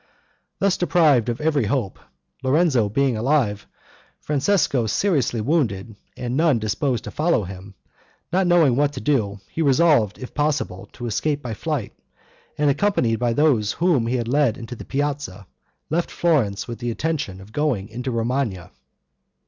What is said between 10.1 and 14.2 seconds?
if possible, to escape by flight; and, accompanied by those whom he